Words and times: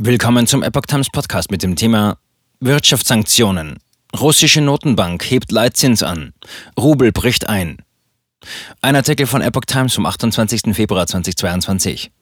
Willkommen 0.00 0.46
zum 0.46 0.62
Epoch 0.62 0.86
Times 0.86 1.08
Podcast 1.10 1.50
mit 1.50 1.64
dem 1.64 1.74
Thema 1.74 2.18
Wirtschaftssanktionen. 2.60 3.80
Russische 4.16 4.60
Notenbank 4.60 5.28
hebt 5.28 5.50
Leitzins 5.50 6.04
an. 6.04 6.34
Rubel 6.78 7.10
bricht 7.10 7.48
ein. 7.48 7.78
Ein 8.80 8.94
Artikel 8.94 9.26
von 9.26 9.42
Epoch 9.42 9.64
Times 9.66 9.94
vom 9.94 10.06
28. 10.06 10.72
Februar 10.72 11.08
2022. 11.08 12.12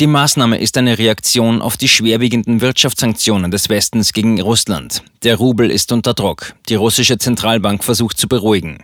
Die 0.00 0.08
Maßnahme 0.08 0.58
ist 0.58 0.76
eine 0.76 0.98
Reaktion 0.98 1.62
auf 1.62 1.76
die 1.76 1.88
schwerwiegenden 1.88 2.60
Wirtschaftssanktionen 2.60 3.52
des 3.52 3.68
Westens 3.68 4.12
gegen 4.12 4.40
Russland. 4.40 5.04
Der 5.22 5.36
Rubel 5.36 5.70
ist 5.70 5.92
unter 5.92 6.12
Druck. 6.12 6.56
Die 6.68 6.74
russische 6.74 7.18
Zentralbank 7.18 7.84
versucht 7.84 8.18
zu 8.18 8.26
beruhigen. 8.26 8.82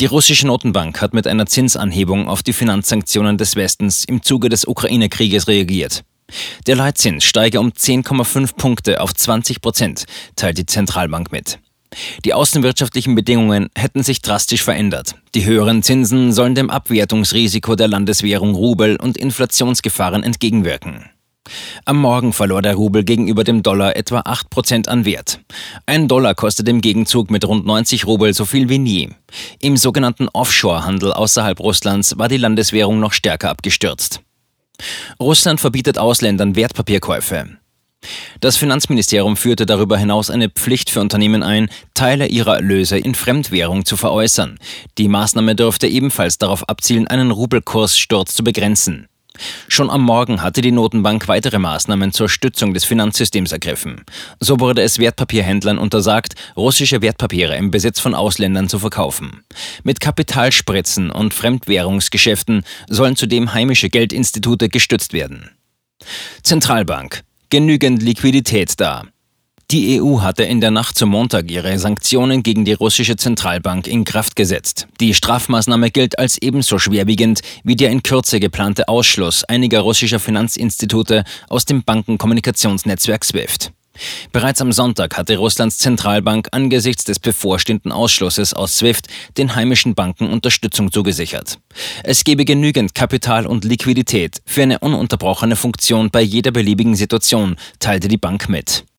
Die 0.00 0.06
russische 0.06 0.46
Notenbank 0.46 1.02
hat 1.02 1.12
mit 1.12 1.26
einer 1.26 1.44
Zinsanhebung 1.44 2.28
auf 2.28 2.42
die 2.42 2.54
Finanzsanktionen 2.54 3.36
des 3.36 3.56
Westens 3.56 4.06
im 4.06 4.22
Zuge 4.22 4.48
des 4.48 4.66
Ukraine-Krieges 4.66 5.48
reagiert. 5.48 6.02
Der 6.66 6.76
Leitzins 6.76 7.24
steige 7.24 7.60
um 7.60 7.70
10,5 7.70 8.56
Punkte 8.56 9.00
auf 9.00 9.14
20 9.14 9.60
Prozent, 9.60 10.04
teilt 10.34 10.58
die 10.58 10.66
Zentralbank 10.66 11.30
mit. 11.30 11.58
Die 12.24 12.34
außenwirtschaftlichen 12.34 13.14
Bedingungen 13.14 13.68
hätten 13.76 14.02
sich 14.02 14.20
drastisch 14.20 14.62
verändert. 14.62 15.14
Die 15.34 15.44
höheren 15.44 15.82
Zinsen 15.82 16.32
sollen 16.32 16.54
dem 16.54 16.70
Abwertungsrisiko 16.70 17.76
der 17.76 17.88
Landeswährung 17.88 18.54
Rubel 18.54 18.96
und 18.96 19.16
Inflationsgefahren 19.16 20.22
entgegenwirken. 20.22 21.06
Am 21.84 22.00
Morgen 22.00 22.32
verlor 22.32 22.60
der 22.60 22.74
Rubel 22.74 23.04
gegenüber 23.04 23.44
dem 23.44 23.62
Dollar 23.62 23.94
etwa 23.94 24.20
8% 24.20 24.88
an 24.88 25.04
Wert. 25.04 25.40
Ein 25.86 26.08
Dollar 26.08 26.34
kostet 26.34 26.68
im 26.68 26.80
Gegenzug 26.80 27.30
mit 27.30 27.46
rund 27.46 27.64
90 27.64 28.06
Rubel 28.06 28.34
so 28.34 28.44
viel 28.44 28.68
wie 28.68 28.78
nie. 28.78 29.10
Im 29.60 29.76
sogenannten 29.76 30.28
Offshore-Handel 30.28 31.12
außerhalb 31.12 31.60
Russlands 31.60 32.18
war 32.18 32.28
die 32.28 32.36
Landeswährung 32.36 32.98
noch 32.98 33.12
stärker 33.12 33.50
abgestürzt. 33.50 34.22
Russland 35.20 35.60
verbietet 35.60 35.98
Ausländern 35.98 36.56
Wertpapierkäufe. 36.56 37.58
Das 38.40 38.56
Finanzministerium 38.56 39.36
führte 39.36 39.66
darüber 39.66 39.98
hinaus 39.98 40.30
eine 40.30 40.48
Pflicht 40.48 40.90
für 40.90 41.00
Unternehmen 41.00 41.42
ein, 41.42 41.68
Teile 41.94 42.26
ihrer 42.26 42.56
Erlöse 42.56 42.98
in 42.98 43.14
Fremdwährung 43.14 43.84
zu 43.84 43.96
veräußern. 43.96 44.58
Die 44.98 45.08
Maßnahme 45.08 45.56
dürfte 45.56 45.88
ebenfalls 45.88 46.38
darauf 46.38 46.68
abzielen, 46.68 47.08
einen 47.08 47.30
Rubelkurssturz 47.30 48.34
zu 48.34 48.44
begrenzen. 48.44 49.08
Schon 49.68 49.90
am 49.90 50.02
Morgen 50.02 50.42
hatte 50.42 50.60
die 50.60 50.72
Notenbank 50.72 51.28
weitere 51.28 51.58
Maßnahmen 51.58 52.12
zur 52.12 52.28
Stützung 52.28 52.74
des 52.74 52.84
Finanzsystems 52.84 53.52
ergriffen. 53.52 54.04
So 54.40 54.60
wurde 54.60 54.82
es 54.82 54.98
Wertpapierhändlern 54.98 55.78
untersagt, 55.78 56.34
russische 56.56 57.02
Wertpapiere 57.02 57.56
im 57.56 57.70
Besitz 57.70 58.00
von 58.00 58.14
Ausländern 58.14 58.68
zu 58.68 58.78
verkaufen. 58.78 59.42
Mit 59.82 60.00
Kapitalspritzen 60.00 61.10
und 61.10 61.34
Fremdwährungsgeschäften 61.34 62.64
sollen 62.88 63.16
zudem 63.16 63.54
heimische 63.54 63.88
Geldinstitute 63.88 64.68
gestützt 64.68 65.12
werden. 65.12 65.50
Zentralbank. 66.42 67.22
Genügend 67.48 68.02
Liquidität 68.02 68.80
da. 68.80 69.04
Die 69.72 70.00
EU 70.00 70.20
hatte 70.20 70.44
in 70.44 70.60
der 70.60 70.70
Nacht 70.70 70.96
zum 70.96 71.08
Montag 71.08 71.50
ihre 71.50 71.76
Sanktionen 71.80 72.44
gegen 72.44 72.64
die 72.64 72.74
russische 72.74 73.16
Zentralbank 73.16 73.88
in 73.88 74.04
Kraft 74.04 74.36
gesetzt. 74.36 74.86
Die 75.00 75.12
Strafmaßnahme 75.12 75.90
gilt 75.90 76.20
als 76.20 76.38
ebenso 76.38 76.78
schwerwiegend 76.78 77.40
wie 77.64 77.74
der 77.74 77.90
in 77.90 78.04
Kürze 78.04 78.38
geplante 78.38 78.86
Ausschluss 78.86 79.42
einiger 79.42 79.80
russischer 79.80 80.20
Finanzinstitute 80.20 81.24
aus 81.48 81.64
dem 81.64 81.82
Bankenkommunikationsnetzwerk 81.82 83.24
SWIFT. 83.24 83.72
Bereits 84.30 84.60
am 84.60 84.70
Sonntag 84.70 85.16
hatte 85.16 85.36
Russlands 85.36 85.78
Zentralbank 85.78 86.46
angesichts 86.52 87.02
des 87.02 87.18
bevorstehenden 87.18 87.90
Ausschlusses 87.90 88.54
aus 88.54 88.78
SWIFT 88.78 89.08
den 89.36 89.56
heimischen 89.56 89.96
Banken 89.96 90.30
Unterstützung 90.30 90.92
zugesichert. 90.92 91.58
Es 92.04 92.22
gebe 92.22 92.44
genügend 92.44 92.94
Kapital 92.94 93.46
und 93.46 93.64
Liquidität 93.64 94.42
für 94.46 94.62
eine 94.62 94.78
ununterbrochene 94.78 95.56
Funktion 95.56 96.10
bei 96.10 96.22
jeder 96.22 96.52
beliebigen 96.52 96.94
Situation, 96.94 97.56
teilte 97.80 98.06
die 98.06 98.18
Bank 98.18 98.48
mit. 98.48 98.84